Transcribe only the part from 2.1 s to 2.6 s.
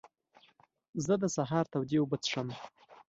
څښم.